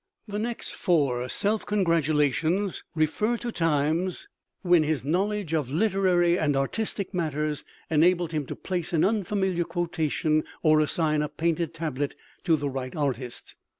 The 0.27 0.39
next 0.39 0.71
four 0.73 1.29
self 1.29 1.63
congratulations 1.63 2.83
refer 2.95 3.37
to 3.37 3.51
times 3.51 4.27
when 4.63 4.81
his 4.81 5.05
knowledge 5.05 5.53
of 5.53 5.69
literary 5.69 6.39
and 6.39 6.55
artistic 6.55 7.13
matters 7.13 7.63
enabled 7.87 8.31
him 8.31 8.47
to 8.47 8.55
place 8.55 8.93
an 8.93 9.05
unfamiliar 9.05 9.63
quotation 9.63 10.43
or 10.63 10.79
assign 10.79 11.21
a 11.21 11.29
painted 11.29 11.75
tablet 11.75 12.15
to 12.45 12.55
the 12.55 12.67
right 12.67 12.95
artist. 12.95 13.53